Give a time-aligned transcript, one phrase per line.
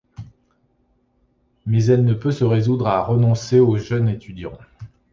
[1.67, 4.57] Mais elle ne peut se résoudre à renoncer au jeune étudiant.